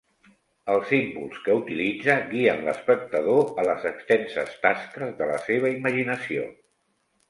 [0.75, 6.53] Els símbols que utilitza guien l'espectador a les extenses tasques de la seva imaginació.